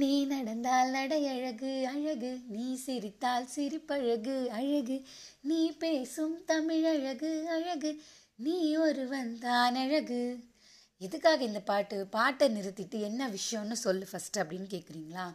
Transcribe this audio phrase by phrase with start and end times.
[0.00, 1.86] நீ நடந்தால் நடை அழகு.
[1.86, 4.96] அழகு நீ சிரித்தால் சிரிப்பழகு அழகு.
[5.40, 7.90] நீ பேசும் தமிழ் அழகு அழகு.
[8.36, 10.20] நீ ஒருவன் தான் அழகு.
[10.98, 15.26] எதுக்காக இந்த பாட்டு பாட்டை நிறுத்திட்டு என்ன விஷயம்னு சொல்லு ஃபஸ்ட்டு அப்படின்னு கேட்குறீங்களா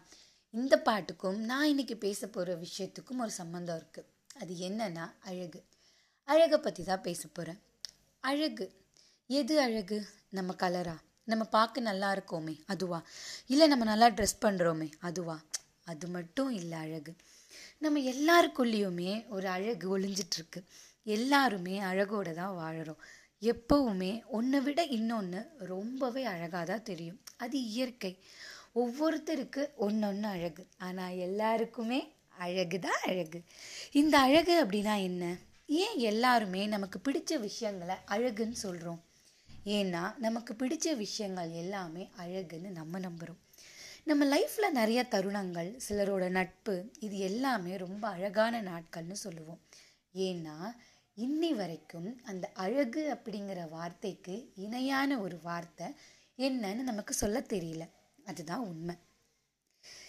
[0.51, 5.63] இந்த பாட்டுக்கும் நான் இன்னைக்கு பேச போகிற விஷயத்துக்கும் ஒரு சம்மந்தம் இருக்குது அது என்னன்னா அழகு.
[6.23, 7.59] அழகை பற்றி தான் பேச போகிறேன்
[8.19, 8.65] அழகு.
[9.27, 9.97] எது அழகு?
[10.29, 10.95] நம்ம கலரா?
[11.29, 12.99] நம்ம பார்க்க நல்லா இருக்கோமே அதுவா?
[13.47, 15.41] இல்லை நம்ம நல்லா ட்ரெஸ் பண்ணுறோமே அதுவா?
[15.83, 17.15] அது மட்டும் இல்லை அழகு.
[17.77, 20.61] நம்ம எல்லாருக்குள்ளேயுமே ஒரு அழகு ஒளிஞ்சிட்ருக்கு.
[21.03, 23.01] எல்லாருமே அழகோடு தான் வாழறோம்.
[23.41, 27.19] எப்பவுமே ஒன்றை விட இன்னொன்று ரொம்பவே அழகாக தான் தெரியும்.
[27.37, 28.13] அது இயற்கை.
[28.75, 30.67] ஒவ்வொருத்தருக்கு ஒன்றொன்று அழகு.
[30.77, 31.99] ஆனால் எல்லாருக்குமே
[32.37, 33.41] அழகு தான் அழகு.
[33.91, 35.23] இந்த அழகு அப்படின்னா என்ன?
[35.65, 39.01] ஏன் எல்லாருமே நமக்கு பிடிச்ச விஷயங்களை அழகுன்னு சொல்கிறோம்
[39.69, 43.41] ஏன்னா நமக்கு பிடிச்ச விஷயங்கள் எல்லாமே அழகுன்னு நம்ம நம்புகிறோம்
[44.03, 49.59] நம்ம லைஃப்பில் நிறைய தருணங்கள் சிலரோட நட்பு இது எல்லாமே ரொம்ப அழகான நாட்கள்னு சொல்லுவோம்.
[50.13, 50.55] ஏன்னா
[51.17, 55.87] இன்னி வரைக்கும் அந்த அழகு அப்படிங்கிற வார்த்தைக்கு இணையான ஒரு வார்த்தை
[56.37, 57.89] என்னன்னு நமக்கு சொல்ல தெரியல.
[58.25, 58.95] அதுதான் உண்மை.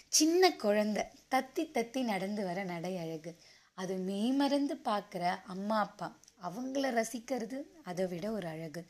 [0.08, 3.36] சின்ன குழந்தை தத்தி தத்தி நடந்து வர நடை அழகு.
[3.74, 8.82] அது மெய்மறந்து பார்க்குற அம்மா அப்பா அவங்கள ரசிக்கிறது அதை விட ஒரு அழகு.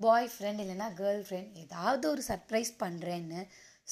[0.00, 3.46] பாய் ஃப்ரெண்ட் இல்லைன்னா கேர்ள் ஃப்ரெண்ட் ஏதாவது ஒரு சர்ப்ரைஸ் பண்ணுறேன்னு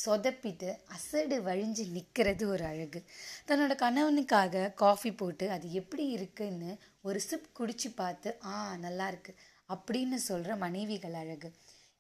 [0.04, 3.04] சொதப்பிட்டு அசடு வழிஞ்சு நிற்கிறது ஒரு அழகு.
[3.48, 9.34] தன்னோட கணவனுக்காக காஃபி போட்டு அது எப்படி இருக்குன்னு ஒரு சிப் குடிச்சு பார்த்து ஆ நல்லா இருக்கு
[9.68, 11.50] அப்படின்னு சொல்கிற மனைவிகள் அழகு.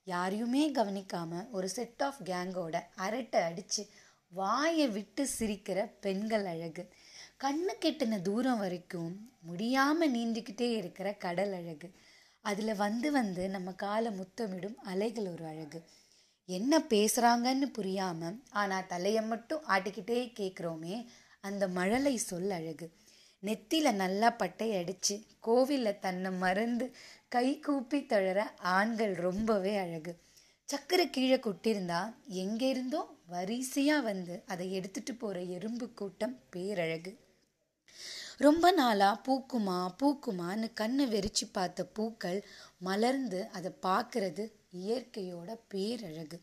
[0.04, 3.88] யாரையுமே கவனிக்காமல் ஒரு செட் ஆஃப் கேங்கோட அரட்டை அடித்து
[4.28, 6.88] வாயை விட்டு சிரிக்கிற பெண்கள் அழகு.
[7.40, 11.90] கண்ணு கெட்டின தூரம் வரைக்கும் முடியாமல் நீந்திக்கிட்டே இருக்கிற கடல் அழகு.
[12.44, 15.80] அதில் வந்து வந்து நம்ம காலை முத்தமிடும் அலைகள் ஒரு அழகு.
[16.48, 20.96] என்ன பேசுகிறாங்கன்னு புரியாமல் ஆனால் தலையை மட்டும் ஆட்டிக்கிட்டே கேட்குறோமே
[21.44, 22.86] அந்த மழலை சொல் அழகு.
[23.42, 26.86] நெத்தியில் நல்லா பட்டை அடித்து கோவிலில் தன்னை மறந்து
[27.28, 28.40] கை கூப்பி தழற
[28.76, 30.12] ஆண்கள் ரொம்பவே அழகு.
[30.68, 32.00] சக்கரை கீழே கொட்டியிருந்தா
[32.42, 37.12] எங்கே இருந்தோ வரிசையாக வந்து அதை எடுத்துகிட்டு போகிற எறும்பு கூட்டம் பேரழகு.
[38.44, 42.38] ரொம்ப நாளாக பூக்குமா பூக்குமான்னு கண்ணை வெறிச்சு பார்த்த பூக்கள்
[42.78, 44.44] மலர்ந்து அதை பார்க்கறது
[44.78, 46.38] இயற்கையோட பேரழகு.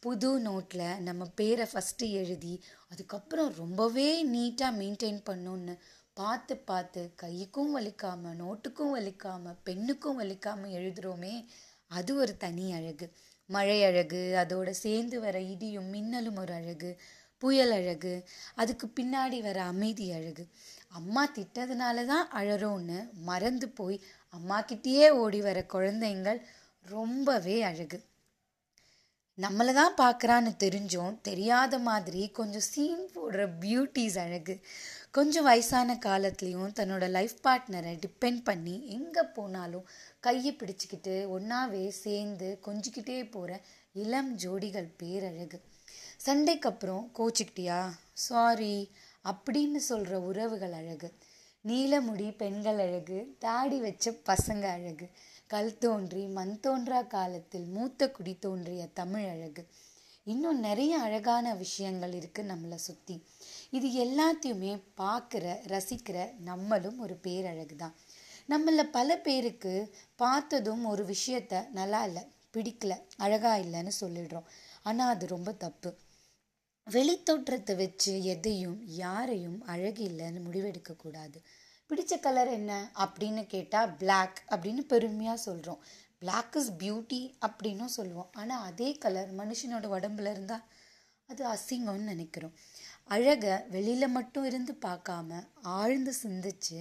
[0.00, 2.54] புது நோட்டில் நம்ம பேரை ஃபஸ்ட்டு எழுதி
[2.88, 5.74] அதுக்கப்புறம் ரொம்பவே நீட்டாக மெயின்டைன் பண்ணோன்னு
[6.14, 11.34] பார்த்து பார்த்து கைக்கும் வலிக்காமல் நோட்டுக்கும் வலிக்காமல் பெண்ணுக்கும் வலிக்காமல் எழுதுகிறோமே
[11.90, 13.06] அது ஒரு தனி அழகு.
[13.50, 16.90] மழை அழகு அதோட சேர்ந்து வர இடியும் மின்னலும் ஒரு அழகு.
[17.42, 18.14] புயல் அழகு
[18.62, 20.44] அதுக்கு பின்னாடி வர அமைதி அழகு.
[20.98, 22.98] அம்மா திட்டதுனால தான் அழறோன்னு
[23.30, 23.98] மறந்து போய்
[24.34, 26.40] அம்மா கிட்டேயே ஓடி வர குழந்தைங்கள்
[26.86, 27.98] ரொம்பவே அழகு.
[29.38, 31.14] நம்மளை தான் பார்க்குறான்னு தெரிஞ்சோம்.
[31.28, 34.54] தெரியாத மாதிரி கொஞ்சம் சீன் போடுற பியூட்டிஸ் அழகு.
[35.16, 39.88] கொஞ்சம் வயசான காலத்துலேயும் தன்னோட லைஃப் பார்ட்னரை டிபெண்ட் பண்ணி எங்கே போனாலும்
[40.26, 43.60] கையை பிடிச்சிக்கிட்டு ஒன்றாவே சேர்ந்து கொஞ்சிக்கிட்டே போகிற
[44.04, 45.58] இளம் ஜோடிகள் பேரழகு.
[46.24, 47.78] சண்டைக்கு அப்புறம் கோச்சிக்கிட்டியா?
[48.12, 48.74] சாரி
[49.24, 51.08] அப்படின்னு சொல்கிற உறவுகள் அழகு.
[51.64, 53.36] நீலமுடி பெண்கள் அழகு.
[53.38, 55.06] தாடி வச்ச பசங்க அழகு.
[55.46, 59.64] கல் தோன்றி மண் தோன்றா காலத்தில் மூத்த குடி தோன்றிய தமிழ் அழகு.
[60.24, 63.16] இன்னும் நிறைய அழகான விஷயங்கள் இருக்குது நம்மளை சுற்றி
[63.70, 67.96] இது எல்லாத்தையுமே பார்க்குற ரசிக்கிற நம்மளும் ஒரு பேரழகு தான்.
[68.48, 69.74] நம்மள பல பேருக்கு
[70.16, 72.24] பார்த்ததும் ஒரு விஷயத்த நல்லா இல்லை
[72.54, 74.48] பிடிக்கல அழகாக இல்லைன்னு சொல்லிடுறோம்.
[74.82, 75.90] ஆனால் அது ரொம்ப தப்பு.
[76.86, 81.38] வெளித்தோற்றத்தை வச்சு எதையும் யாரையும் அழகில்லைன்னு முடிவெடுக்கக்கூடாது
[81.90, 85.80] பிடிச்ச கலர் என்ன அப்படின்னு கேட்டால் பிளாக் அப்படின்னு பெருமையாக சொல்கிறோம்
[86.18, 88.28] பிளாக் இஸ் பியூட்டி அப்படின்னும் சொல்லுவோம்.
[88.32, 90.66] ஆனால் அதே கலர் மனுஷனோட உடம்புல இருந்தால்
[91.26, 92.54] அது அசிங்கம்னு நினைக்கிறோம்.
[93.04, 96.80] அழகை வெளியில் மட்டும் இருந்து பார்க்காம ஆழ்ந்து சிந்திச்சு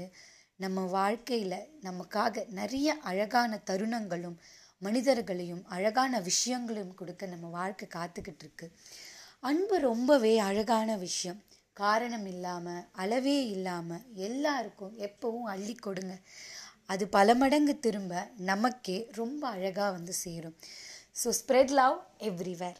[0.56, 4.38] நம்ம வாழ்க்கையில் நமக்காக நிறைய அழகான தருணங்களும்
[4.78, 8.68] மனிதர்களையும் அழகான விஷயங்களையும் கொடுக்க நம்ம வாழ்க்கை காத்துக்கிட்டு இருக்கு.
[9.44, 11.38] அன்பு ரொம்பவே அழகான விஷயம்.
[11.74, 16.16] காரணம் இல்லாமல் அளவே இல்லாமல் எல்லாருக்கும் எப்பவும் அள்ளி கொடுங்க.
[16.86, 20.56] அது பல மடங்கு திரும்ப நமக்கே ரொம்ப அழகாக வந்து சேரும்.
[21.22, 22.80] So spread love everywhere